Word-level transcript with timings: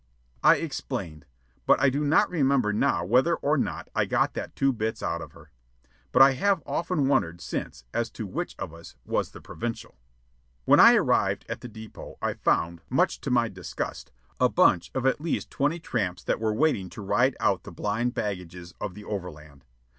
I 0.43 0.55
explained, 0.55 1.27
but 1.67 1.79
I 1.79 1.91
do 1.91 2.03
not 2.03 2.27
remember 2.27 2.73
now 2.73 3.05
whether 3.05 3.35
or 3.35 3.55
not 3.55 3.87
I 3.93 4.05
got 4.05 4.33
that 4.33 4.55
two 4.55 4.73
bits 4.73 5.03
out 5.03 5.21
of 5.21 5.33
her; 5.33 5.51
but 6.11 6.23
I 6.23 6.31
have 6.31 6.63
often 6.65 7.07
wondered 7.07 7.39
since 7.39 7.83
as 7.93 8.09
to 8.13 8.25
which 8.25 8.55
of 8.57 8.73
us 8.73 8.95
was 9.05 9.29
the 9.29 9.41
provincial. 9.41 9.99
When 10.65 10.79
I 10.79 10.95
arrived 10.95 11.45
at 11.47 11.61
the 11.61 11.67
depot, 11.67 12.17
I 12.19 12.33
found, 12.33 12.81
much 12.89 13.21
to 13.21 13.29
my 13.29 13.47
disgust, 13.47 14.11
a 14.39 14.49
bunch 14.49 14.89
of 14.95 15.05
at 15.05 15.21
least 15.21 15.51
twenty 15.51 15.79
tramps 15.79 16.23
that 16.23 16.39
were 16.39 16.51
waiting 16.51 16.89
to 16.89 17.01
ride 17.03 17.35
out 17.39 17.61
the 17.61 17.71
blind 17.71 18.15
baggages 18.15 18.73
of 18.81 18.95
the 18.95 19.03
overland. 19.03 19.65